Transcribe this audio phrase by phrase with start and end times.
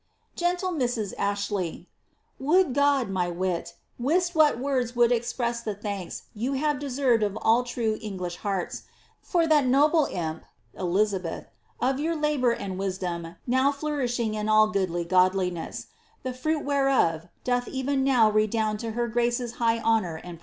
[0.21, 1.13] * Gentle Mrs.
[1.15, 1.87] Astley,
[2.39, 7.63] Would God my wit wist what words would express the U;anksyou have deserved of all
[7.63, 8.81] true Kngli>h hearts,
[9.21, 10.43] for that noble imp
[10.73, 11.45] (Elizabeth)
[11.79, 15.85] by your labour and wisdom now flourishing in all gn<><lly go<lliness,
[16.23, 20.39] the fruit wb*reof doth even now redound to her Grace's high honour and profit.